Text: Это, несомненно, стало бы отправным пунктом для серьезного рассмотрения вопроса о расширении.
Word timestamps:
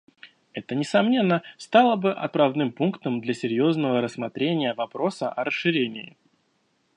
Это, 0.53 0.73
несомненно, 0.73 1.43
стало 1.59 1.95
бы 1.95 2.11
отправным 2.11 2.71
пунктом 2.71 3.21
для 3.21 3.35
серьезного 3.35 4.01
рассмотрения 4.01 4.73
вопроса 4.73 5.29
о 5.31 5.43
расширении. 5.43 6.17